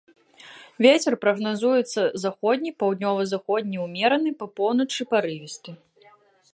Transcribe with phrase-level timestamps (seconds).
[0.85, 5.71] Вецер прагназуецца заходні, паўднёва-заходні ўмераны, па поўначы парывісты.